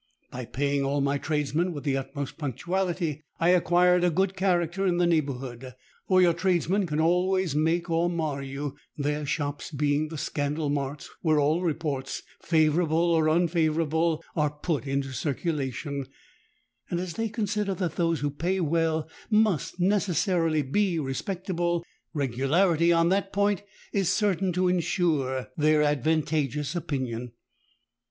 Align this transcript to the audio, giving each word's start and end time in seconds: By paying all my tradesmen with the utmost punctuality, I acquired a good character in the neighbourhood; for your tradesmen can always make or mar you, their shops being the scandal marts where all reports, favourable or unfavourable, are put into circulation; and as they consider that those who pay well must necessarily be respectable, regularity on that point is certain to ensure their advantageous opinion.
By 0.31 0.45
paying 0.45 0.81
all 0.83 0.99
my 0.99 1.19
tradesmen 1.19 1.73
with 1.73 1.83
the 1.83 1.95
utmost 1.95 2.39
punctuality, 2.39 3.21
I 3.39 3.49
acquired 3.49 4.03
a 4.03 4.09
good 4.09 4.35
character 4.35 4.83
in 4.87 4.97
the 4.97 5.05
neighbourhood; 5.05 5.75
for 6.07 6.19
your 6.23 6.33
tradesmen 6.33 6.87
can 6.87 6.99
always 6.99 7.53
make 7.53 7.87
or 7.87 8.09
mar 8.09 8.41
you, 8.41 8.75
their 8.97 9.27
shops 9.27 9.69
being 9.69 10.07
the 10.07 10.17
scandal 10.17 10.71
marts 10.71 11.07
where 11.21 11.39
all 11.39 11.61
reports, 11.61 12.23
favourable 12.41 13.11
or 13.11 13.27
unfavourable, 13.29 14.23
are 14.35 14.49
put 14.49 14.87
into 14.87 15.11
circulation; 15.13 16.07
and 16.89 16.99
as 16.99 17.13
they 17.13 17.29
consider 17.29 17.75
that 17.75 17.95
those 17.95 18.21
who 18.21 18.31
pay 18.31 18.59
well 18.59 19.07
must 19.29 19.79
necessarily 19.79 20.63
be 20.63 20.97
respectable, 20.97 21.85
regularity 22.15 22.91
on 22.91 23.09
that 23.09 23.31
point 23.31 23.61
is 23.93 24.09
certain 24.09 24.51
to 24.51 24.67
ensure 24.67 25.49
their 25.55 25.83
advantageous 25.83 26.75
opinion. 26.75 27.33